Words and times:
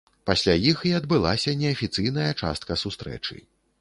Пасля 0.27 0.53
іх 0.69 0.79
і 0.91 0.93
адбылася 0.99 1.53
неафіцыйная 1.61 2.31
частка 2.41 2.81
сустрэчы. 2.85 3.37